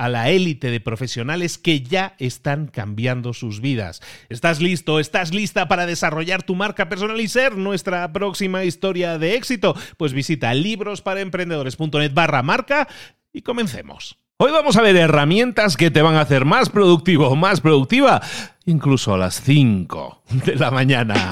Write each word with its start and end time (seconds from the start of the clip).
a 0.00 0.08
la 0.08 0.30
élite 0.30 0.70
de 0.70 0.80
profesionales 0.80 1.58
que 1.58 1.82
ya 1.82 2.14
están 2.18 2.68
cambiando 2.68 3.34
sus 3.34 3.60
vidas. 3.60 4.00
¿Estás 4.30 4.62
listo? 4.62 4.98
¿Estás 4.98 5.34
lista 5.34 5.68
para 5.68 5.84
desarrollar 5.84 6.42
tu 6.42 6.54
marca 6.54 6.88
personal 6.88 7.20
y 7.20 7.28
ser 7.28 7.58
nuestra 7.58 8.10
próxima 8.10 8.64
historia 8.64 9.18
de 9.18 9.34
éxito? 9.34 9.76
Pues 9.98 10.14
visita 10.14 10.54
librosparaemprendedores.net 10.54 12.14
barra 12.14 12.42
marca 12.42 12.88
y 13.30 13.42
comencemos. 13.42 14.16
Hoy 14.38 14.52
vamos 14.52 14.78
a 14.78 14.82
ver 14.82 14.96
herramientas 14.96 15.76
que 15.76 15.90
te 15.90 16.00
van 16.00 16.14
a 16.14 16.22
hacer 16.22 16.46
más 16.46 16.70
productivo 16.70 17.28
o 17.28 17.36
más 17.36 17.60
productiva, 17.60 18.22
incluso 18.64 19.12
a 19.12 19.18
las 19.18 19.42
5 19.42 20.22
de 20.46 20.54
la 20.56 20.70
mañana. 20.70 21.30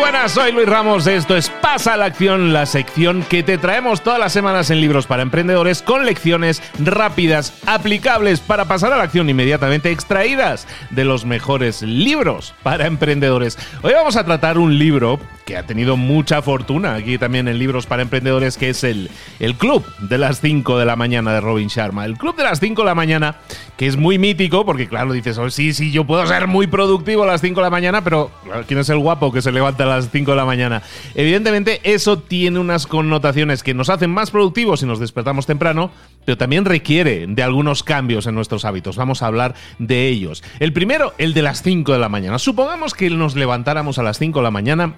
Buenas, 0.00 0.32
soy 0.32 0.50
Luis 0.52 0.66
Ramos. 0.66 1.06
Esto 1.06 1.36
es 1.36 1.50
Pasa 1.50 1.92
a 1.92 1.96
la 1.98 2.06
Acción, 2.06 2.54
la 2.54 2.64
sección 2.64 3.22
que 3.22 3.42
te 3.42 3.58
traemos 3.58 4.00
todas 4.00 4.18
las 4.18 4.32
semanas 4.32 4.70
en 4.70 4.80
libros 4.80 5.06
para 5.06 5.22
emprendedores 5.22 5.82
con 5.82 6.06
lecciones 6.06 6.62
rápidas, 6.78 7.52
aplicables 7.66 8.40
para 8.40 8.64
pasar 8.64 8.94
a 8.94 8.96
la 8.96 9.02
acción 9.02 9.28
inmediatamente 9.28 9.90
extraídas 9.90 10.66
de 10.88 11.04
los 11.04 11.26
mejores 11.26 11.82
libros 11.82 12.54
para 12.62 12.86
emprendedores. 12.86 13.58
Hoy 13.82 13.92
vamos 13.92 14.16
a 14.16 14.24
tratar 14.24 14.56
un 14.56 14.78
libro 14.78 15.20
que 15.44 15.56
ha 15.56 15.66
tenido 15.66 15.96
mucha 15.96 16.42
fortuna 16.42 16.94
aquí 16.94 17.18
también 17.18 17.48
en 17.48 17.58
libros 17.58 17.86
para 17.86 18.02
emprendedores, 18.02 18.56
que 18.56 18.70
es 18.70 18.84
el, 18.84 19.10
el 19.40 19.56
Club 19.56 19.84
de 19.98 20.16
las 20.16 20.40
5 20.40 20.78
de 20.78 20.86
la 20.86 20.96
mañana 20.96 21.32
de 21.32 21.40
Robin 21.40 21.68
Sharma. 21.68 22.04
El 22.04 22.16
Club 22.16 22.36
de 22.36 22.44
las 22.44 22.60
5 22.60 22.82
de 22.82 22.86
la 22.86 22.94
mañana, 22.94 23.36
que 23.76 23.88
es 23.88 23.96
muy 23.96 24.16
mítico, 24.16 24.64
porque 24.64 24.86
claro, 24.88 25.12
dices, 25.12 25.36
oh, 25.38 25.50
sí, 25.50 25.74
sí, 25.74 25.90
yo 25.90 26.04
puedo 26.04 26.24
ser 26.26 26.46
muy 26.46 26.68
productivo 26.68 27.24
a 27.24 27.26
las 27.26 27.40
5 27.40 27.58
de 27.58 27.64
la 27.64 27.70
mañana, 27.70 28.04
pero 28.04 28.30
¿quién 28.68 28.78
es 28.78 28.88
el 28.90 28.98
guapo 28.98 29.32
que 29.32 29.42
se 29.42 29.50
levanta 29.50 29.84
a 29.84 29.86
las 29.96 30.10
5 30.10 30.30
de 30.30 30.36
la 30.36 30.44
mañana? 30.44 30.82
Evidentemente, 31.14 31.80
eso 31.84 32.18
tiene 32.18 32.58
unas 32.58 32.86
connotaciones 32.86 33.62
que 33.62 33.74
nos 33.74 33.88
hacen 33.88 34.10
más 34.10 34.30
productivos 34.30 34.80
si 34.80 34.86
nos 34.86 35.00
despertamos 35.00 35.46
temprano, 35.46 35.90
pero 36.24 36.38
también 36.38 36.64
requiere 36.64 37.26
de 37.26 37.42
algunos 37.42 37.82
cambios 37.82 38.26
en 38.26 38.34
nuestros 38.34 38.64
hábitos. 38.64 38.96
Vamos 38.96 39.22
a 39.22 39.26
hablar 39.26 39.54
de 39.78 40.08
ellos. 40.08 40.42
El 40.58 40.72
primero, 40.72 41.14
el 41.18 41.34
de 41.34 41.42
las 41.42 41.62
5 41.62 41.92
de 41.92 41.98
la 41.98 42.08
mañana. 42.08 42.38
Supongamos 42.38 42.94
que 42.94 43.10
nos 43.10 43.34
levantáramos 43.34 43.98
a 43.98 44.02
las 44.02 44.18
5 44.18 44.38
de 44.38 44.42
la 44.42 44.50
mañana 44.50 44.94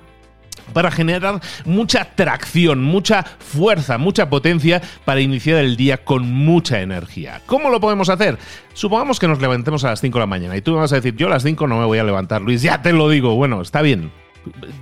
para 0.72 0.91
generar 0.91 1.41
mucha 1.64 2.04
tracción, 2.14 2.82
mucha 2.82 3.22
fuerza, 3.22 3.98
mucha 3.98 4.30
potencia 4.30 4.80
para 5.04 5.20
iniciar 5.20 5.59
el 5.59 5.76
día 5.76 6.04
con 6.04 6.30
mucha 6.32 6.80
energía. 6.80 7.42
¿Cómo 7.47 7.70
lo 7.70 7.80
podemos 7.80 8.09
hacer? 8.09 8.38
Supongamos 8.74 9.19
que 9.19 9.28
nos 9.28 9.41
levantemos 9.41 9.84
a 9.84 9.91
las 9.91 10.00
5 10.00 10.19
de 10.19 10.20
la 10.22 10.26
mañana 10.26 10.56
y 10.56 10.62
tú 10.62 10.72
me 10.72 10.78
vas 10.78 10.92
a 10.92 10.97
decir, 10.97 11.16
yo 11.16 11.26
a 11.26 11.30
las 11.30 11.42
5 11.42 11.66
no 11.66 11.78
me 11.78 11.84
voy 11.84 11.98
a 11.98 12.04
levantar, 12.04 12.42
Luis, 12.42 12.62
ya 12.62 12.82
te 12.82 12.92
lo 12.92 13.09
digo, 13.09 13.34
bueno, 13.34 13.60
está 13.60 13.82
bien. 13.82 14.10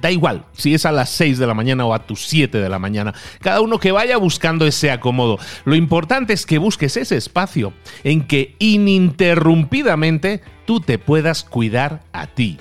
Da 0.00 0.10
igual 0.10 0.44
si 0.53 0.75
es 0.75 0.87
a 0.87 0.93
las 0.93 1.10
6 1.10 1.38
de 1.38 1.47
la 1.47 1.54
mañana 1.54 1.84
o 1.84 1.94
a 1.94 2.06
tus 2.06 2.26
7 2.26 2.59
de 2.59 2.69
la 2.69 2.78
mañana. 2.78 3.15
Cada 3.41 3.60
uno 3.60 3.78
que 3.78 3.93
vaya 3.93 4.16
buscando 4.16 4.66
ese 4.66 4.91
acomodo. 4.91 5.38
Lo 5.65 5.75
importante 5.75 6.32
es 6.32 6.47
que 6.47 6.59
busques 6.59 6.97
ese 6.97 7.16
espacio 7.16 7.72
en 8.04 8.26
que 8.26 8.56
ininterrumpidamente 8.59 10.43
tú 10.66 10.81
te 10.81 10.98
puedas 10.98 11.44
cuidar 11.44 12.03
a 12.12 12.26
ti 12.26 12.59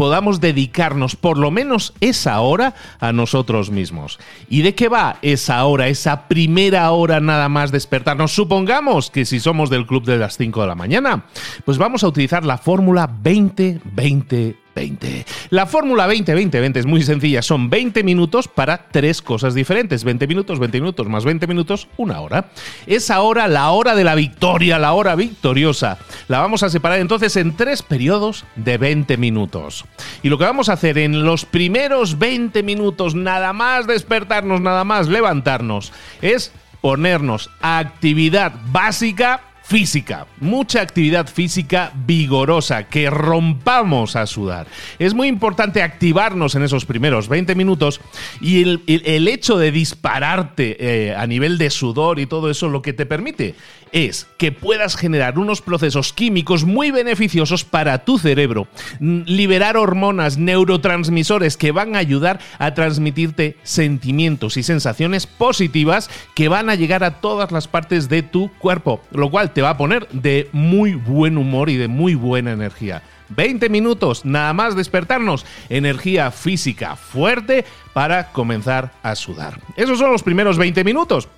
podamos 0.00 0.40
dedicarnos 0.40 1.14
por 1.14 1.36
lo 1.36 1.50
menos 1.50 1.92
esa 2.00 2.40
hora 2.40 2.74
a 3.00 3.12
nosotros 3.12 3.70
mismos. 3.70 4.18
¿Y 4.48 4.62
de 4.62 4.74
qué 4.74 4.88
va 4.88 5.18
esa 5.20 5.62
hora, 5.66 5.88
esa 5.88 6.26
primera 6.26 6.90
hora 6.90 7.20
nada 7.20 7.50
más 7.50 7.70
despertarnos? 7.70 8.32
Supongamos 8.32 9.10
que 9.10 9.26
si 9.26 9.40
somos 9.40 9.68
del 9.68 9.86
club 9.86 10.06
de 10.06 10.16
las 10.16 10.38
5 10.38 10.62
de 10.62 10.66
la 10.66 10.74
mañana, 10.74 11.26
pues 11.66 11.76
vamos 11.76 12.02
a 12.02 12.08
utilizar 12.08 12.46
la 12.46 12.56
fórmula 12.56 13.10
20-20 13.22 14.56
20. 14.74 15.26
La 15.50 15.66
fórmula 15.66 16.08
20-20-20 16.08 16.76
es 16.76 16.86
muy 16.86 17.02
sencilla, 17.02 17.42
son 17.42 17.70
20 17.70 18.02
minutos 18.02 18.48
para 18.48 18.88
tres 18.90 19.22
cosas 19.22 19.54
diferentes. 19.54 20.04
20 20.04 20.26
minutos, 20.26 20.58
20 20.58 20.80
minutos 20.80 21.08
más 21.08 21.24
20 21.24 21.46
minutos, 21.46 21.88
una 21.96 22.20
hora. 22.20 22.46
Es 22.86 23.10
ahora 23.10 23.48
la 23.48 23.70
hora 23.70 23.94
de 23.94 24.04
la 24.04 24.14
victoria, 24.14 24.78
la 24.78 24.92
hora 24.92 25.14
victoriosa. 25.14 25.98
La 26.28 26.40
vamos 26.40 26.62
a 26.62 26.70
separar 26.70 27.00
entonces 27.00 27.36
en 27.36 27.56
tres 27.56 27.82
periodos 27.82 28.44
de 28.56 28.78
20 28.78 29.16
minutos. 29.16 29.84
Y 30.22 30.28
lo 30.28 30.38
que 30.38 30.44
vamos 30.44 30.68
a 30.68 30.74
hacer 30.74 30.98
en 30.98 31.24
los 31.24 31.44
primeros 31.44 32.18
20 32.18 32.62
minutos, 32.62 33.14
nada 33.14 33.52
más 33.52 33.86
despertarnos, 33.86 34.60
nada 34.60 34.84
más 34.84 35.08
levantarnos, 35.08 35.92
es 36.22 36.52
ponernos 36.80 37.50
actividad 37.60 38.52
básica 38.72 39.42
física, 39.70 40.26
mucha 40.40 40.80
actividad 40.80 41.28
física 41.28 41.92
vigorosa, 42.04 42.88
que 42.88 43.08
rompamos 43.08 44.16
a 44.16 44.26
sudar. 44.26 44.66
Es 44.98 45.14
muy 45.14 45.28
importante 45.28 45.80
activarnos 45.80 46.56
en 46.56 46.64
esos 46.64 46.84
primeros 46.84 47.28
20 47.28 47.54
minutos 47.54 48.00
y 48.40 48.62
el, 48.62 49.28
hecho 49.28 49.58
de 49.58 49.70
dispararte 49.70 50.76
eh, 50.80 51.14
a 51.14 51.24
nivel 51.28 51.56
de 51.56 51.70
sudor 51.70 52.18
y 52.18 52.26
todo 52.26 52.50
eso 52.50 52.68
lo 52.68 52.82
que 52.82 52.92
te 52.92 53.06
permite 53.06 53.54
es 53.92 54.26
que 54.36 54.52
puedas 54.52 54.96
generar 54.96 55.38
unos 55.38 55.60
procesos 55.60 56.12
químicos 56.12 56.64
muy 56.64 56.90
beneficiosos 56.90 57.64
para 57.64 58.04
tu 58.04 58.18
cerebro, 58.18 58.68
liberar 59.00 59.76
hormonas, 59.76 60.38
neurotransmisores 60.38 61.56
que 61.56 61.72
van 61.72 61.94
a 61.94 61.98
ayudar 61.98 62.40
a 62.58 62.74
transmitirte 62.74 63.56
sentimientos 63.62 64.56
y 64.56 64.62
sensaciones 64.62 65.26
positivas 65.26 66.10
que 66.34 66.48
van 66.48 66.70
a 66.70 66.74
llegar 66.74 67.04
a 67.04 67.20
todas 67.20 67.52
las 67.52 67.68
partes 67.68 68.08
de 68.08 68.22
tu 68.22 68.50
cuerpo, 68.58 69.00
lo 69.12 69.30
cual 69.30 69.52
te 69.52 69.62
va 69.62 69.70
a 69.70 69.78
poner 69.78 70.08
de 70.08 70.48
muy 70.52 70.94
buen 70.94 71.38
humor 71.38 71.70
y 71.70 71.76
de 71.76 71.88
muy 71.88 72.14
buena 72.14 72.52
energía. 72.52 73.02
20 73.30 73.68
minutos, 73.68 74.24
nada 74.24 74.52
más 74.52 74.74
despertarnos, 74.74 75.46
energía 75.68 76.30
física 76.30 76.96
fuerte 76.96 77.64
para 77.92 78.32
comenzar 78.32 78.92
a 79.02 79.14
sudar. 79.14 79.60
Esos 79.76 79.98
son 79.98 80.10
los 80.10 80.22
primeros 80.22 80.58
20 80.58 80.82
minutos 80.84 81.28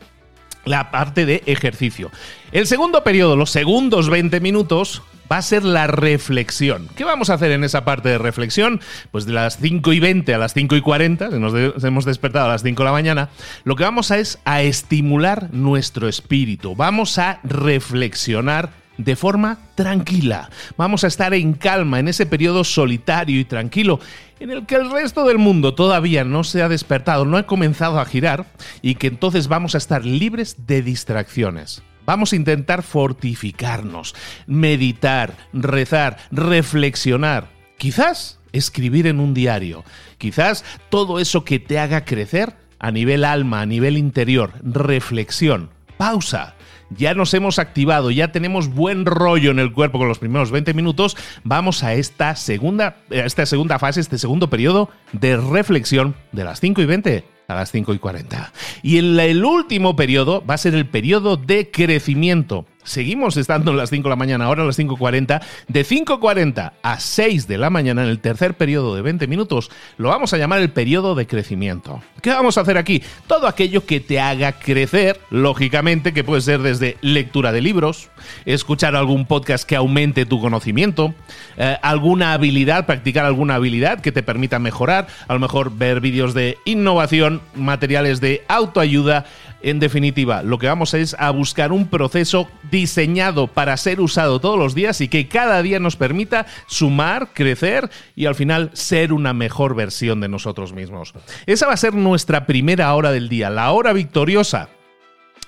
la 0.64 0.90
parte 0.90 1.26
de 1.26 1.42
ejercicio. 1.46 2.10
El 2.52 2.66
segundo 2.66 3.04
periodo, 3.04 3.36
los 3.36 3.50
segundos 3.50 4.08
20 4.10 4.40
minutos, 4.40 5.02
va 5.32 5.38
a 5.38 5.42
ser 5.42 5.64
la 5.64 5.86
reflexión. 5.86 6.88
¿Qué 6.94 7.04
vamos 7.04 7.30
a 7.30 7.34
hacer 7.34 7.52
en 7.52 7.64
esa 7.64 7.86
parte 7.86 8.10
de 8.10 8.18
reflexión? 8.18 8.80
Pues 9.10 9.24
de 9.24 9.32
las 9.32 9.58
5 9.58 9.92
y 9.94 10.00
20 10.00 10.34
a 10.34 10.38
las 10.38 10.52
5 10.52 10.76
y 10.76 10.82
40, 10.82 11.30
nos 11.30 11.84
hemos 11.84 12.04
despertado 12.04 12.46
a 12.46 12.48
las 12.50 12.62
5 12.62 12.82
de 12.82 12.84
la 12.84 12.92
mañana, 12.92 13.30
lo 13.64 13.74
que 13.76 13.84
vamos 13.84 14.10
a 14.10 14.18
es 14.18 14.38
a 14.44 14.60
estimular 14.60 15.48
nuestro 15.52 16.06
espíritu. 16.06 16.76
Vamos 16.76 17.18
a 17.18 17.40
reflexionar 17.44 18.81
de 18.98 19.16
forma 19.16 19.58
tranquila. 19.74 20.50
Vamos 20.76 21.04
a 21.04 21.06
estar 21.06 21.34
en 21.34 21.54
calma 21.54 21.98
en 21.98 22.08
ese 22.08 22.26
periodo 22.26 22.64
solitario 22.64 23.40
y 23.40 23.44
tranquilo 23.44 24.00
en 24.40 24.50
el 24.50 24.66
que 24.66 24.74
el 24.74 24.90
resto 24.90 25.24
del 25.24 25.38
mundo 25.38 25.74
todavía 25.74 26.24
no 26.24 26.42
se 26.42 26.62
ha 26.62 26.68
despertado, 26.68 27.24
no 27.24 27.36
ha 27.36 27.46
comenzado 27.46 28.00
a 28.00 28.04
girar 28.04 28.46
y 28.82 28.96
que 28.96 29.06
entonces 29.06 29.46
vamos 29.46 29.74
a 29.74 29.78
estar 29.78 30.04
libres 30.04 30.66
de 30.66 30.82
distracciones. 30.82 31.82
Vamos 32.04 32.32
a 32.32 32.36
intentar 32.36 32.82
fortificarnos, 32.82 34.14
meditar, 34.46 35.36
rezar, 35.52 36.16
reflexionar. 36.32 37.50
Quizás 37.78 38.40
escribir 38.50 39.06
en 39.06 39.20
un 39.20 39.34
diario. 39.34 39.84
Quizás 40.18 40.64
todo 40.90 41.20
eso 41.20 41.44
que 41.44 41.60
te 41.60 41.78
haga 41.78 42.04
crecer 42.04 42.54
a 42.80 42.90
nivel 42.90 43.24
alma, 43.24 43.60
a 43.60 43.66
nivel 43.66 43.96
interior. 43.96 44.52
Reflexión. 44.62 45.70
Pausa 45.96 46.56
ya 46.96 47.14
nos 47.14 47.34
hemos 47.34 47.58
activado, 47.58 48.10
ya 48.10 48.32
tenemos 48.32 48.68
buen 48.68 49.06
rollo 49.06 49.50
en 49.50 49.58
el 49.58 49.72
cuerpo 49.72 49.98
con 49.98 50.08
los 50.08 50.18
primeros 50.18 50.50
20 50.50 50.74
minutos, 50.74 51.16
vamos 51.44 51.82
a 51.82 51.94
esta 51.94 52.36
segunda, 52.36 52.96
a 53.10 53.26
esta 53.26 53.46
segunda 53.46 53.78
fase, 53.78 54.00
este 54.00 54.18
segundo 54.18 54.48
periodo 54.50 54.90
de 55.12 55.36
reflexión 55.36 56.14
de 56.32 56.44
las 56.44 56.60
5 56.60 56.82
y 56.82 56.86
20 56.86 57.24
a 57.48 57.54
las 57.54 57.70
5 57.70 57.94
y 57.94 57.98
40. 57.98 58.52
Y 58.82 58.98
el 58.98 59.44
último 59.44 59.96
periodo 59.96 60.44
va 60.44 60.54
a 60.54 60.58
ser 60.58 60.74
el 60.74 60.86
periodo 60.86 61.36
de 61.36 61.70
crecimiento. 61.70 62.66
Seguimos 62.84 63.36
estando 63.36 63.70
en 63.70 63.76
las 63.76 63.90
5 63.90 64.04
de 64.04 64.10
la 64.10 64.16
mañana, 64.16 64.46
ahora 64.46 64.62
a 64.62 64.66
las 64.66 64.78
5.40. 64.78 65.40
De 65.68 65.84
5.40 65.84 66.72
a 66.82 67.00
6 67.00 67.46
de 67.46 67.58
la 67.58 67.70
mañana, 67.70 68.02
en 68.02 68.08
el 68.08 68.18
tercer 68.18 68.54
periodo 68.54 68.94
de 68.94 69.02
20 69.02 69.26
minutos, 69.26 69.70
lo 69.98 70.08
vamos 70.08 70.32
a 70.32 70.38
llamar 70.38 70.60
el 70.60 70.70
periodo 70.70 71.14
de 71.14 71.26
crecimiento. 71.26 72.02
¿Qué 72.20 72.30
vamos 72.30 72.58
a 72.58 72.62
hacer 72.62 72.78
aquí? 72.78 73.02
Todo 73.26 73.46
aquello 73.46 73.86
que 73.86 74.00
te 74.00 74.20
haga 74.20 74.52
crecer, 74.52 75.20
lógicamente, 75.30 76.12
que 76.12 76.24
puede 76.24 76.40
ser 76.40 76.60
desde 76.60 76.96
lectura 77.00 77.52
de 77.52 77.60
libros, 77.60 78.10
escuchar 78.44 78.96
algún 78.96 79.26
podcast 79.26 79.64
que 79.64 79.76
aumente 79.76 80.26
tu 80.26 80.40
conocimiento, 80.40 81.14
eh, 81.56 81.76
alguna 81.82 82.32
habilidad, 82.32 82.86
practicar 82.86 83.24
alguna 83.24 83.56
habilidad 83.56 84.00
que 84.00 84.12
te 84.12 84.22
permita 84.22 84.58
mejorar, 84.58 85.06
a 85.28 85.34
lo 85.34 85.40
mejor 85.40 85.76
ver 85.76 86.00
vídeos 86.00 86.34
de 86.34 86.58
innovación, 86.64 87.40
materiales 87.54 88.20
de 88.20 88.44
autoayuda, 88.48 89.26
en 89.62 89.80
definitiva, 89.80 90.42
lo 90.42 90.58
que 90.58 90.66
vamos 90.66 90.94
es 90.94 91.14
a 91.18 91.30
buscar 91.30 91.72
un 91.72 91.88
proceso 91.88 92.48
diseñado 92.70 93.46
para 93.46 93.76
ser 93.76 94.00
usado 94.00 94.40
todos 94.40 94.58
los 94.58 94.74
días 94.74 95.00
y 95.00 95.08
que 95.08 95.28
cada 95.28 95.62
día 95.62 95.78
nos 95.78 95.96
permita 95.96 96.46
sumar, 96.66 97.28
crecer 97.32 97.90
y 98.16 98.26
al 98.26 98.34
final 98.34 98.70
ser 98.72 99.12
una 99.12 99.32
mejor 99.32 99.74
versión 99.74 100.20
de 100.20 100.28
nosotros 100.28 100.72
mismos. 100.72 101.14
Esa 101.46 101.66
va 101.66 101.74
a 101.74 101.76
ser 101.78 101.94
nuestra 101.94 102.46
primera 102.46 102.92
hora 102.94 103.12
del 103.12 103.28
día, 103.28 103.50
la 103.50 103.70
hora 103.72 103.92
victoriosa. 103.92 104.68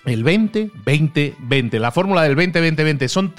El 0.05 0.23
20, 0.23 0.71
20, 0.85 1.35
20. 1.39 1.79
La 1.79 1.91
fórmula 1.91 2.23
del 2.23 2.37
20, 2.37 2.61
20, 2.61 2.85
20 2.85 3.09
son, 3.09 3.35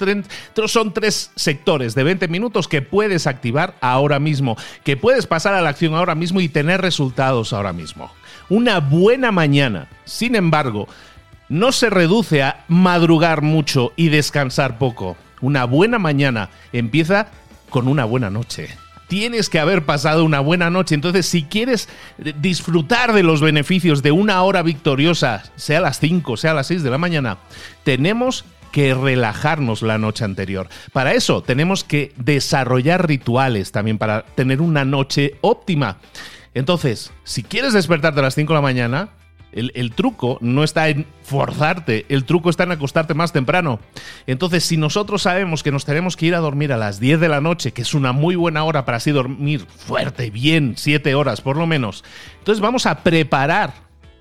son 0.66 0.92
tres 0.92 1.30
sectores 1.36 1.94
de 1.94 2.02
20 2.02 2.26
minutos 2.26 2.66
que 2.66 2.82
puedes 2.82 3.28
activar 3.28 3.76
ahora 3.80 4.18
mismo, 4.18 4.56
que 4.82 4.96
puedes 4.96 5.28
pasar 5.28 5.54
a 5.54 5.60
la 5.60 5.68
acción 5.68 5.94
ahora 5.94 6.16
mismo 6.16 6.40
y 6.40 6.48
tener 6.48 6.80
resultados 6.80 7.52
ahora 7.52 7.72
mismo 7.72 8.10
una 8.48 8.80
buena 8.80 9.32
mañana. 9.32 9.88
Sin 10.04 10.34
embargo, 10.34 10.88
no 11.48 11.72
se 11.72 11.90
reduce 11.90 12.42
a 12.42 12.64
madrugar 12.68 13.42
mucho 13.42 13.92
y 13.96 14.08
descansar 14.08 14.78
poco. 14.78 15.16
Una 15.40 15.64
buena 15.64 15.98
mañana 15.98 16.50
empieza 16.72 17.28
con 17.70 17.88
una 17.88 18.04
buena 18.04 18.30
noche. 18.30 18.68
Tienes 19.08 19.48
que 19.48 19.60
haber 19.60 19.84
pasado 19.84 20.24
una 20.24 20.40
buena 20.40 20.70
noche. 20.70 20.96
Entonces, 20.96 21.26
si 21.26 21.44
quieres 21.44 21.88
disfrutar 22.40 23.12
de 23.12 23.22
los 23.22 23.40
beneficios 23.40 24.02
de 24.02 24.10
una 24.10 24.42
hora 24.42 24.62
victoriosa, 24.62 25.44
sea 25.54 25.80
las 25.80 26.00
5, 26.00 26.36
sea 26.36 26.54
las 26.54 26.66
6 26.66 26.82
de 26.82 26.90
la 26.90 26.98
mañana, 26.98 27.38
tenemos 27.84 28.44
que 28.72 28.94
relajarnos 28.94 29.82
la 29.82 29.96
noche 29.96 30.24
anterior. 30.24 30.68
Para 30.92 31.14
eso 31.14 31.42
tenemos 31.42 31.84
que 31.84 32.12
desarrollar 32.16 33.06
rituales 33.06 33.72
también 33.72 33.96
para 33.96 34.22
tener 34.22 34.60
una 34.60 34.84
noche 34.84 35.36
óptima. 35.40 35.98
Entonces, 36.56 37.12
si 37.22 37.42
quieres 37.42 37.74
despertarte 37.74 38.20
a 38.20 38.22
las 38.22 38.34
5 38.34 38.50
de 38.50 38.56
la 38.56 38.62
mañana, 38.62 39.10
el, 39.52 39.92
truco 39.92 40.38
no 40.40 40.64
está 40.64 40.88
en 40.88 41.04
forzarte, 41.22 42.06
el 42.08 42.24
truco 42.24 42.48
está 42.48 42.62
en 42.62 42.72
acostarte 42.72 43.12
más 43.12 43.30
temprano. 43.30 43.78
Entonces, 44.26 44.64
si 44.64 44.78
nosotros 44.78 45.20
sabemos 45.20 45.62
que 45.62 45.70
nos 45.70 45.84
tenemos 45.84 46.16
que 46.16 46.24
ir 46.24 46.34
a 46.34 46.38
dormir 46.38 46.72
a 46.72 46.78
las 46.78 46.98
10 46.98 47.20
de 47.20 47.28
la 47.28 47.42
noche, 47.42 47.72
que 47.72 47.82
es 47.82 47.92
una 47.92 48.12
muy 48.12 48.36
buena 48.36 48.64
hora 48.64 48.86
para 48.86 48.96
así 48.96 49.10
dormir 49.10 49.66
fuerte, 49.66 50.30
bien, 50.30 50.76
7 50.78 51.14
horas 51.14 51.42
por 51.42 51.58
lo 51.58 51.66
menos, 51.66 52.04
entonces 52.38 52.62
vamos 52.62 52.86
a 52.86 53.02
preparar 53.02 53.74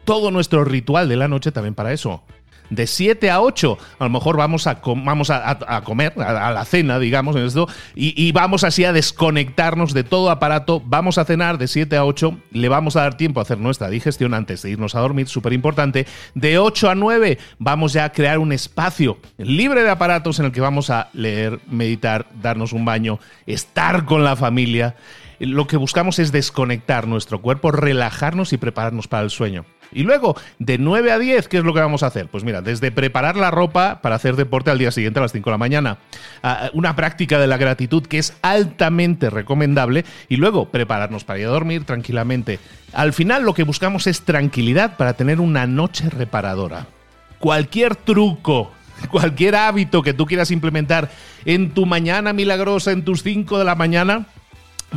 todo 0.04 0.30
nuestro 0.30 0.66
ritual 0.66 1.08
de 1.08 1.16
la 1.16 1.30
noche 1.30 1.54
también 1.54 1.74
para 1.74 1.94
eso 1.94 2.22
de 2.70 2.88
7 2.88 3.30
a 3.30 3.42
8, 3.42 3.78
a 4.00 4.04
lo 4.04 4.10
mejor 4.10 4.38
vamos 4.38 4.68
a, 4.68 4.80
vamos 4.84 5.30
a, 5.30 5.82
comer, 5.84 6.14
a, 6.22 6.52
la 6.52 6.66
cena, 6.66 7.00
digamos, 7.00 7.36
en 7.36 7.46
esto, 7.46 7.68
y, 7.96 8.32
vamos 8.32 8.64
así 8.64 8.84
a 8.84 8.94
desconectarnos 8.94 9.94
de 9.94 10.04
todo 10.04 10.30
aparato, 10.30 10.82
vamos 10.86 11.18
a 11.18 11.26
cenar 11.26 11.58
de 11.58 11.68
7 11.68 11.96
a 11.98 12.06
8, 12.06 12.38
le 12.52 12.70
vamos 12.70 12.96
a 12.96 13.02
dar 13.02 13.18
tiempo 13.18 13.40
a 13.40 13.44
hacer 13.44 13.58
nuestra 13.58 13.90
digestión 13.90 14.34
antes 14.34 14.62
de 14.62 14.72
irnos 14.72 14.96
a 14.96 15.00
dormir, 15.00 15.28
súper 15.28 15.54
importante, 15.54 16.06
de 16.34 16.58
8 16.58 16.90
a 16.90 16.96
9 16.96 17.38
vamos 17.60 17.94
ya 17.94 18.06
a 18.06 18.12
crear 18.12 18.40
un 18.40 18.52
espacio 18.52 19.18
libre 19.38 19.84
de 19.84 19.90
aparatos 19.90 20.40
en 20.40 20.46
el 20.46 20.52
que 20.52 20.62
vamos 20.62 20.90
a 20.90 21.10
leer, 21.14 21.60
meditar, 21.70 22.26
darnos 22.42 22.74
un 22.74 22.86
baño, 22.86 23.20
estar 23.46 24.06
con 24.06 24.24
la 24.24 24.36
familia. 24.36 24.96
Lo 25.40 25.68
que 25.68 25.78
buscamos 25.78 26.20
es 26.20 26.32
desconectar 26.32 27.08
nuestro 27.08 27.42
cuerpo, 27.42 27.72
relajarnos 27.72 28.54
y 28.54 28.58
prepararnos 28.58 29.08
para 29.08 29.24
el 29.24 29.30
sueño. 29.30 29.66
Y 29.92 30.04
luego, 30.04 30.36
de 30.60 30.78
9 30.78 31.12
a 31.12 31.20
10, 31.20 31.48
¿qué 31.48 31.58
es 31.58 31.64
lo 31.64 31.74
que 31.74 31.80
vamos 31.80 32.04
a 32.04 32.08
hacer? 32.08 32.28
Pues 32.28 32.44
mira, 32.44 32.62
desde 32.62 32.92
preparar 32.92 33.38
la 33.38 33.52
ropa 33.52 34.02
para 34.02 34.16
hacer 34.16 34.36
deporte 34.36 34.72
al 34.72 34.78
día 34.78 34.92
siguiente 34.92 35.20
a 35.20 35.22
las 35.22 35.32
5 35.32 35.50
de 35.50 35.54
la 35.54 35.58
mañana, 35.58 35.98
una 36.74 36.96
práctica 36.96 37.40
de 37.40 37.48
la 37.48 37.58
gratitud 37.58 38.06
que 38.06 38.18
es 38.18 38.36
altamente 38.42 39.30
recomendable, 39.30 40.06
y 40.28 40.38
luego 40.38 40.70
prepararnos 40.70 41.24
para 41.24 41.40
ir 41.40 41.46
a 41.46 41.52
dormir 41.52 41.86
tranquilamente. 41.86 42.60
Al 42.94 43.14
final 43.14 43.44
lo 43.44 43.54
que 43.54 43.64
buscamos 43.64 44.08
es 44.08 44.22
tranquilidad 44.22 44.98
para 44.98 45.14
tener 45.14 45.40
una 45.40 45.68
noche 45.68 46.10
reparadora. 46.10 46.88
Cualquier 47.40 47.96
truco 47.96 48.72
cualquier 49.12 49.56
hábito 49.56 50.02
que 50.02 50.14
tú 50.14 50.26
quieras 50.26 50.52
implementar 50.52 51.10
en 51.46 51.72
tu 51.72 51.86
mañana 51.86 52.34
milagrosa, 52.34 52.92
en 52.92 53.04
tus 53.04 53.24
5 53.24 53.60
de 53.60 53.66
la 53.66 53.76
mañana, 53.76 54.28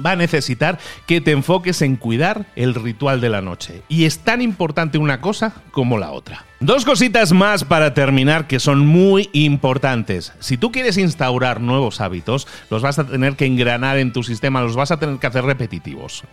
va 0.04 0.12
a 0.12 0.16
necesitar 0.16 0.78
que 1.06 1.20
te 1.20 1.32
enfoques 1.32 1.82
en 1.82 1.96
cuidar 1.96 2.46
el 2.56 2.74
ritual 2.74 3.20
de 3.20 3.28
la 3.28 3.42
noche. 3.42 3.82
Y 3.88 4.04
es 4.04 4.18
tan 4.20 4.42
importante 4.42 4.98
una 4.98 5.20
cosa 5.20 5.54
como 5.70 5.98
la 5.98 6.10
otra. 6.10 6.47
Dos 6.60 6.84
cositas 6.84 7.32
más 7.32 7.62
para 7.62 7.94
terminar 7.94 8.49
que 8.49 8.58
son 8.58 8.84
muy 8.84 9.31
importantes. 9.32 10.32
Si 10.40 10.56
tú 10.56 10.72
quieres 10.72 10.99
instaurar 10.99 11.60
nuevos 11.60 12.00
hábitos, 12.00 12.49
los 12.69 12.82
vas 12.82 12.99
a 12.99 13.06
tener 13.06 13.37
que 13.37 13.46
engranar 13.46 13.96
en 13.96 14.12
tu 14.12 14.25
sistema, 14.25 14.60
los 14.60 14.75
vas 14.75 14.90
a 14.90 14.99
tener 14.99 15.20
que 15.20 15.28
hacer 15.28 15.44
repetitivos. 15.44 16.25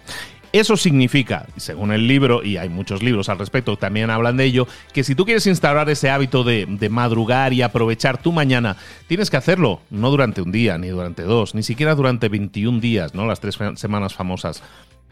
Eso 0.51 0.77
significa, 0.77 1.45
según 1.57 1.91
el 1.91 2.07
libro, 2.07 2.43
y 2.43 2.57
hay 2.57 2.69
muchos 2.69 3.03
libros 3.03 3.29
al 3.29 3.37
respecto, 3.37 3.77
también 3.77 4.09
hablan 4.09 4.37
de 4.37 4.45
ello, 4.45 4.67
que 4.93 5.03
si 5.03 5.13
tú 5.13 5.25
quieres 5.25 5.45
instaurar 5.45 5.89
ese 5.91 6.09
hábito 6.09 6.43
de, 6.43 6.65
madrugar 6.89 7.53
y 7.53 7.61
aprovechar 7.61 8.17
tu 8.17 8.31
mañana, 8.31 8.77
tienes 9.05 9.29
que 9.29 9.37
hacerlo 9.37 9.81
no 9.91 10.09
durante 10.09 10.41
un 10.41 10.51
día, 10.51 10.79
ni 10.79 10.87
durante 10.87 11.21
dos, 11.21 11.53
ni 11.53 11.61
siquiera 11.61 11.93
durante 11.93 12.29
21 12.29 12.79
días, 12.79 13.13
¿no? 13.13 13.27
Las 13.27 13.41
tres 13.41 13.59
semanas 13.75 14.15
famosas. 14.15 14.63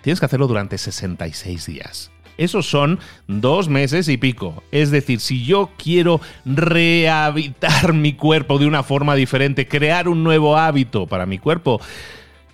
Tienes 0.02 0.20
que 0.20 0.26
hacerlo 0.26 0.48
durante 0.48 0.80
66 0.80 1.66
días. 1.68 2.12
Esos 2.38 2.66
son 2.66 3.00
dos 3.28 3.70
meses 3.70 4.08
y 4.08 4.18
pico. 4.18 4.64
Es 4.72 4.92
decir, 4.92 5.20
si 5.20 5.46
yo 5.46 5.70
quiero 5.78 6.22
rehabitar 6.46 7.94
mi 7.94 8.14
cuerpo 8.14 8.60
de 8.60 8.68
una 8.68 8.84
forma 8.84 9.16
diferente, 9.16 9.68
crear 9.68 10.08
un 10.08 10.24
nuevo 10.24 10.58
hábito 10.58 11.08
para 11.08 11.26
mi 11.26 11.40
cuerpo, 11.40 11.80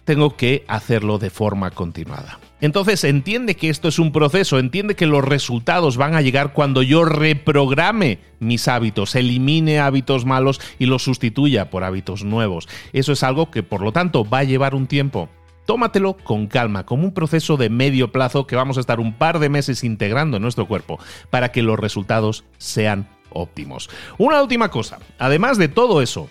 tengo 0.06 0.36
que 0.36 0.66
hacerlo 0.68 1.20
de 1.20 1.30
forma 1.30 1.72
continuada. 1.72 2.40
Entonces 2.62 3.04
entiende 3.04 3.56
que 3.56 3.70
esto 3.70 3.88
es 3.88 4.00
un 4.00 4.12
proceso, 4.12 4.60
entiende 4.60 4.96
que 4.96 5.06
los 5.06 5.24
resultados 5.24 5.98
van 5.98 6.16
a 6.16 6.22
llegar 6.22 6.52
cuando 6.52 6.82
yo 6.82 7.06
reprograme 7.06 8.20
mis 8.40 8.68
hábitos, 8.68 9.16
elimine 9.16 9.80
hábitos 9.80 10.26
malos 10.26 10.60
y 10.78 10.88
los 10.88 11.04
sustituya 11.04 11.70
por 11.70 11.84
hábitos 11.84 12.24
nuevos. 12.24 12.68
Eso 12.92 13.14
es 13.14 13.24
algo 13.24 13.50
que 13.50 13.64
por 13.64 13.82
lo 13.82 13.92
tanto 13.92 14.28
va 14.28 14.40
a 14.40 14.44
llevar 14.44 14.76
un 14.76 14.88
tiempo. 14.88 15.30
Tómatelo 15.70 16.18
con 16.18 16.48
calma, 16.48 16.84
como 16.84 17.04
un 17.04 17.14
proceso 17.14 17.56
de 17.56 17.70
medio 17.70 18.12
plazo 18.12 18.48
que 18.48 18.56
vamos 18.56 18.78
a 18.78 18.80
estar 18.80 19.00
un 19.00 19.14
par 19.14 19.38
de 19.38 19.50
meses 19.50 19.84
integrando 19.84 20.38
en 20.38 20.42
nuestro 20.42 20.68
cuerpo 20.68 20.98
para 21.30 21.52
que 21.52 21.62
los 21.62 21.78
resultados 21.78 22.44
sean 22.58 23.08
óptimos. 23.30 23.88
Una 24.18 24.42
última 24.42 24.72
cosa, 24.72 24.98
además 25.20 25.60
de 25.60 25.68
todo 25.68 26.02
eso, 26.02 26.28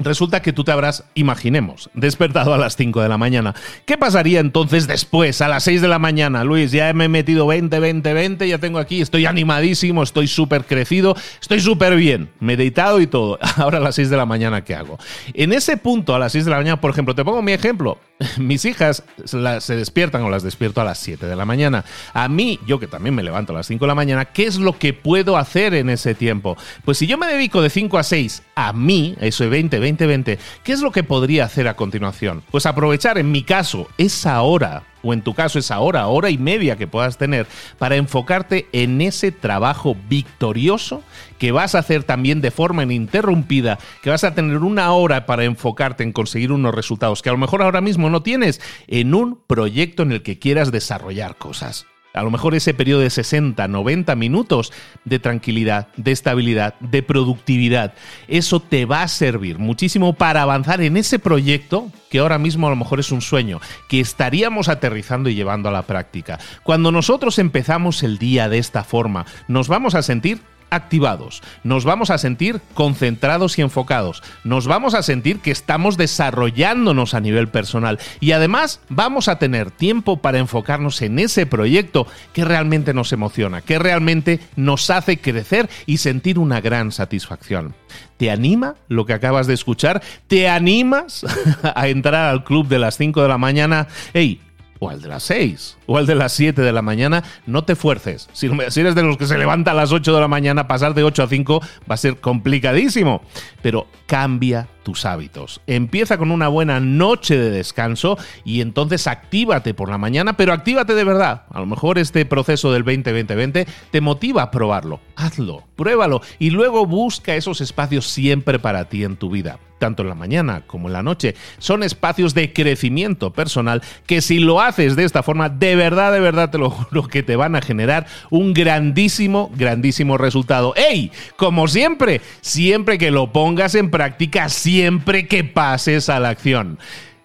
Resulta 0.00 0.42
que 0.42 0.52
tú 0.52 0.62
te 0.62 0.70
habrás, 0.70 1.04
imaginemos, 1.14 1.90
despertado 1.92 2.54
a 2.54 2.58
las 2.58 2.76
5 2.76 3.02
de 3.02 3.08
la 3.08 3.18
mañana. 3.18 3.56
¿Qué 3.84 3.98
pasaría 3.98 4.38
entonces 4.38 4.86
después, 4.86 5.40
a 5.40 5.48
las 5.48 5.64
6 5.64 5.82
de 5.82 5.88
la 5.88 5.98
mañana? 5.98 6.44
Luis, 6.44 6.70
ya 6.70 6.92
me 6.92 7.06
he 7.06 7.08
metido 7.08 7.48
20, 7.48 7.80
20, 7.80 8.12
20, 8.12 8.48
ya 8.48 8.58
tengo 8.58 8.78
aquí, 8.78 9.00
estoy 9.00 9.26
animadísimo, 9.26 10.04
estoy 10.04 10.28
súper 10.28 10.66
crecido, 10.66 11.16
estoy 11.40 11.58
súper 11.58 11.96
bien, 11.96 12.30
meditado 12.38 13.00
y 13.00 13.08
todo. 13.08 13.40
Ahora 13.56 13.78
a 13.78 13.80
las 13.80 13.96
6 13.96 14.08
de 14.08 14.16
la 14.16 14.24
mañana, 14.24 14.62
¿qué 14.62 14.76
hago? 14.76 14.98
En 15.34 15.52
ese 15.52 15.76
punto, 15.76 16.14
a 16.14 16.20
las 16.20 16.30
6 16.30 16.44
de 16.44 16.50
la 16.52 16.58
mañana, 16.58 16.80
por 16.80 16.92
ejemplo, 16.92 17.16
te 17.16 17.24
pongo 17.24 17.42
mi 17.42 17.50
ejemplo. 17.50 17.98
mis 18.38 18.64
hijas 18.64 19.02
se 19.24 19.76
despiertan 19.76 20.22
o 20.22 20.30
las 20.30 20.42
despierto 20.42 20.80
a 20.80 20.84
las 20.84 20.98
7 20.98 21.26
de 21.26 21.36
la 21.36 21.44
mañana. 21.44 21.84
A 22.12 22.28
mí, 22.28 22.58
yo 22.66 22.80
que 22.80 22.86
también 22.86 23.14
me 23.14 23.22
levanto 23.22 23.52
a 23.52 23.56
las 23.56 23.66
5 23.66 23.84
de 23.84 23.88
la 23.88 23.94
mañana, 23.94 24.26
¿qué 24.26 24.44
es 24.44 24.58
lo 24.58 24.78
que 24.78 24.92
puedo 24.92 25.36
hacer 25.36 25.74
en 25.74 25.90
ese 25.90 26.14
tiempo? 26.14 26.56
Pues 26.84 26.98
si 26.98 27.06
yo 27.06 27.18
me 27.18 27.26
dedico 27.26 27.62
de 27.62 27.70
5 27.70 27.98
a 27.98 28.02
6 28.02 28.42
a 28.54 28.72
mí, 28.72 29.14
eso 29.20 29.44
es 29.44 29.50
20, 29.50 29.78
20, 29.78 30.06
20, 30.06 30.38
¿qué 30.64 30.72
es 30.72 30.80
lo 30.80 30.90
que 30.90 31.04
podría 31.04 31.44
hacer 31.44 31.68
a 31.68 31.76
continuación? 31.76 32.42
Pues 32.50 32.66
aprovechar, 32.66 33.18
en 33.18 33.30
mi 33.30 33.42
caso, 33.42 33.88
esa 33.98 34.40
hora 34.42 34.82
o 35.02 35.12
en 35.12 35.22
tu 35.22 35.34
caso 35.34 35.58
esa 35.58 35.80
hora, 35.80 36.06
hora 36.06 36.30
y 36.30 36.38
media 36.38 36.76
que 36.76 36.86
puedas 36.86 37.18
tener 37.18 37.46
para 37.78 37.96
enfocarte 37.96 38.66
en 38.72 39.00
ese 39.00 39.32
trabajo 39.32 39.96
victorioso 40.08 41.02
que 41.38 41.52
vas 41.52 41.74
a 41.74 41.80
hacer 41.80 42.04
también 42.04 42.40
de 42.40 42.50
forma 42.50 42.82
ininterrumpida, 42.82 43.78
que 44.02 44.10
vas 44.10 44.24
a 44.24 44.34
tener 44.34 44.58
una 44.58 44.92
hora 44.92 45.26
para 45.26 45.44
enfocarte 45.44 46.02
en 46.02 46.12
conseguir 46.12 46.52
unos 46.52 46.74
resultados 46.74 47.22
que 47.22 47.28
a 47.28 47.32
lo 47.32 47.38
mejor 47.38 47.62
ahora 47.62 47.80
mismo 47.80 48.10
no 48.10 48.22
tienes 48.22 48.60
en 48.86 49.14
un 49.14 49.40
proyecto 49.46 50.02
en 50.02 50.12
el 50.12 50.22
que 50.22 50.38
quieras 50.38 50.72
desarrollar 50.72 51.36
cosas. 51.36 51.86
A 52.14 52.22
lo 52.22 52.30
mejor 52.30 52.54
ese 52.54 52.74
periodo 52.74 53.02
de 53.02 53.10
60, 53.10 53.68
90 53.68 54.14
minutos 54.16 54.72
de 55.04 55.18
tranquilidad, 55.18 55.88
de 55.96 56.12
estabilidad, 56.12 56.74
de 56.80 57.02
productividad, 57.02 57.94
eso 58.28 58.60
te 58.60 58.86
va 58.86 59.02
a 59.02 59.08
servir 59.08 59.58
muchísimo 59.58 60.14
para 60.14 60.42
avanzar 60.42 60.80
en 60.80 60.96
ese 60.96 61.18
proyecto 61.18 61.92
que 62.10 62.18
ahora 62.18 62.38
mismo 62.38 62.66
a 62.66 62.70
lo 62.70 62.76
mejor 62.76 63.00
es 63.00 63.12
un 63.12 63.20
sueño, 63.20 63.60
que 63.88 64.00
estaríamos 64.00 64.68
aterrizando 64.68 65.28
y 65.28 65.34
llevando 65.34 65.68
a 65.68 65.72
la 65.72 65.82
práctica. 65.82 66.38
Cuando 66.62 66.90
nosotros 66.90 67.38
empezamos 67.38 68.02
el 68.02 68.18
día 68.18 68.48
de 68.48 68.58
esta 68.58 68.84
forma, 68.84 69.26
nos 69.46 69.68
vamos 69.68 69.94
a 69.94 70.02
sentir 70.02 70.40
activados, 70.70 71.42
nos 71.64 71.84
vamos 71.84 72.10
a 72.10 72.18
sentir 72.18 72.60
concentrados 72.74 73.58
y 73.58 73.62
enfocados, 73.62 74.22
nos 74.44 74.66
vamos 74.66 74.94
a 74.94 75.02
sentir 75.02 75.40
que 75.40 75.50
estamos 75.50 75.96
desarrollándonos 75.96 77.14
a 77.14 77.20
nivel 77.20 77.48
personal 77.48 77.98
y 78.20 78.32
además 78.32 78.80
vamos 78.88 79.28
a 79.28 79.38
tener 79.38 79.70
tiempo 79.70 80.18
para 80.18 80.38
enfocarnos 80.38 81.02
en 81.02 81.18
ese 81.18 81.46
proyecto 81.46 82.06
que 82.32 82.44
realmente 82.44 82.94
nos 82.94 83.12
emociona, 83.12 83.60
que 83.62 83.78
realmente 83.78 84.40
nos 84.56 84.90
hace 84.90 85.18
crecer 85.18 85.68
y 85.86 85.98
sentir 85.98 86.38
una 86.38 86.60
gran 86.60 86.92
satisfacción. 86.92 87.74
¿Te 88.16 88.30
anima 88.30 88.74
lo 88.88 89.06
que 89.06 89.12
acabas 89.12 89.46
de 89.46 89.54
escuchar? 89.54 90.02
¿Te 90.26 90.48
animas 90.48 91.24
a 91.62 91.88
entrar 91.88 92.30
al 92.30 92.44
club 92.44 92.66
de 92.66 92.78
las 92.78 92.96
5 92.96 93.22
de 93.22 93.28
la 93.28 93.38
mañana? 93.38 93.86
Hey, 94.12 94.40
o 94.78 94.90
al 94.90 95.00
de 95.00 95.08
las 95.08 95.22
6 95.24 95.78
o 95.86 95.98
al 95.98 96.06
de 96.06 96.14
las 96.14 96.32
7 96.32 96.60
de 96.60 96.72
la 96.72 96.82
mañana, 96.82 97.24
no 97.46 97.64
te 97.64 97.74
fuerces. 97.74 98.28
Si, 98.32 98.46
eres 98.46 98.94
de 98.94 99.02
los 99.02 99.16
que 99.16 99.26
se 99.26 99.38
levanta 99.38 99.72
a 99.72 99.74
las 99.74 99.92
8 99.92 100.14
de 100.14 100.20
la 100.20 100.28
mañana, 100.28 100.68
pasar 100.68 100.94
de 100.94 101.04
8 101.04 101.22
a 101.22 101.28
5 101.28 101.60
va 101.90 101.94
a 101.94 101.96
ser 101.96 102.18
complicadísimo. 102.18 103.22
Pero 103.62 103.86
cambia 104.06 104.68
tus 104.82 105.04
hábitos. 105.04 105.60
Empieza 105.66 106.16
con 106.18 106.30
una 106.30 106.48
buena 106.48 106.80
noche 106.80 107.36
de 107.36 107.50
descanso 107.50 108.16
y 108.44 108.60
entonces 108.60 109.06
actívate 109.06 109.74
por 109.74 109.90
la 109.90 109.98
mañana, 109.98 110.36
pero 110.36 110.52
actívate 110.52 110.94
de 110.94 111.04
verdad. 111.04 111.42
A 111.50 111.60
lo 111.60 111.66
mejor 111.66 111.98
este 111.98 112.24
proceso 112.24 112.72
del 112.72 112.84
20-20-20 112.84 113.66
te 113.90 114.00
motiva 114.00 114.42
a 114.42 114.50
probarlo. 114.50 115.00
Hazlo, 115.16 115.64
pruébalo 115.76 116.22
y 116.38 116.50
luego 116.50 116.86
busca 116.86 117.34
esos 117.34 117.60
espacios 117.60 118.06
siempre 118.06 118.58
para 118.58 118.88
ti 118.88 119.04
en 119.04 119.16
tu 119.16 119.30
vida 119.30 119.58
tanto 119.78 120.02
en 120.02 120.08
la 120.08 120.14
mañana 120.14 120.62
como 120.66 120.88
en 120.88 120.92
la 120.92 121.02
noche. 121.02 121.34
Son 121.58 121.82
espacios 121.82 122.34
de 122.34 122.52
crecimiento 122.52 123.32
personal 123.32 123.82
que 124.06 124.20
si 124.20 124.38
lo 124.38 124.60
haces 124.60 124.96
de 124.96 125.04
esta 125.04 125.22
forma, 125.22 125.48
de 125.48 125.76
verdad, 125.76 126.12
de 126.12 126.20
verdad 126.20 126.50
te 126.50 126.58
lo 126.58 126.70
juro 126.70 127.08
que 127.08 127.22
te 127.22 127.36
van 127.36 127.56
a 127.56 127.62
generar 127.62 128.06
un 128.30 128.54
grandísimo, 128.54 129.50
grandísimo 129.54 130.18
resultado. 130.18 130.74
¡Ey! 130.76 131.10
Como 131.36 131.68
siempre, 131.68 132.20
siempre 132.40 132.98
que 132.98 133.10
lo 133.10 133.32
pongas 133.32 133.74
en 133.74 133.90
práctica, 133.90 134.48
siempre 134.48 135.26
que 135.26 135.44
pases 135.44 136.08
a 136.08 136.20
la 136.20 136.30
acción. 136.30 136.78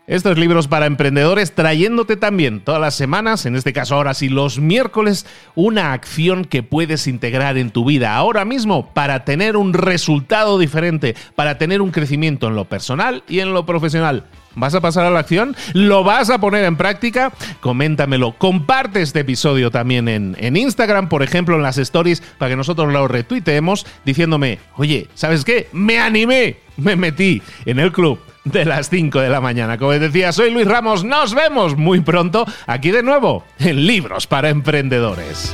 Estos 0.05 0.38
libros 0.38 0.67
para 0.67 0.86
emprendedores 0.86 1.55
trayéndote 1.55 2.17
también 2.17 2.60
todas 2.60 2.81
las 2.81 2.93
semanas, 2.93 3.45
en 3.45 3.55
este 3.55 3.72
caso 3.72 3.95
ahora 3.95 4.13
sí 4.13 4.27
los 4.27 4.60
miércoles, 4.60 5.25
una 5.55 5.93
acción 5.93 6.43
que 6.43 6.62
puedes 6.62 7.07
integrar 7.07 7.57
en 7.57 7.72
tu 7.72 7.86
vida 7.86 8.13
ahora 8.13 8.43
mismo 8.43 8.93
para 8.93 9.24
tener 9.24 9.55
un 9.55 9.72
resultado 9.72 10.60
diferente, 10.60 11.15
para 11.36 11.57
tener 11.57 11.81
un 11.81 11.91
crecimiento 11.91 12.48
en 12.48 12.55
lo 12.55 12.65
personal 12.65 13.24
y 13.29 13.39
en 13.39 13.53
lo 13.53 13.65
profesional. 13.65 14.25
¿Vas 14.55 14.75
a 14.75 14.81
pasar 14.81 15.05
a 15.05 15.10
la 15.10 15.19
acción? 15.19 15.55
¿Lo 15.72 16.03
vas 16.03 16.29
a 16.29 16.38
poner 16.38 16.65
en 16.65 16.75
práctica? 16.75 17.31
Coméntamelo. 17.62 18.33
Comparte 18.33 19.01
este 19.01 19.22
episodio 19.22 19.72
también 19.72 20.10
en, 20.10 20.36
en, 20.38 20.57
Instagram, 20.57 21.07
por 21.07 21.24
ejemplo, 21.24 21.55
en 21.55 21.63
las 21.63 21.77
stories, 21.77 22.22
para 22.38 22.50
que 22.50 22.57
nosotros 22.57 22.91
lo 22.91 23.07
retuiteemos 23.07 23.86
diciéndome, 24.03 24.60
oye, 24.75 25.07
¿sabes 25.15 25.45
qué? 25.45 25.69
Me 25.72 26.00
animé, 26.00 26.57
me 26.75 26.98
metí 26.98 27.41
en 27.65 27.79
el 27.79 27.93
club 27.93 28.19
de 28.44 28.66
las 28.66 28.90
5 28.90 29.20
de 29.20 29.30
la 29.30 29.42
mañana. 29.42 29.78
Como 29.78 29.92
decía, 29.92 30.32
soy 30.32 30.52
Luis 30.52 30.68
Ramos. 30.68 31.04
Nos 31.04 31.34
vemos 31.34 31.78
muy 31.78 32.02
pronto 32.02 32.46
aquí 32.68 32.92
de 32.92 33.04
nuevo 33.04 33.44
en 33.60 33.86
Libros 33.86 34.28
para 34.28 34.50
Emprendedores. 34.50 35.54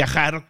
viajar 0.00 0.49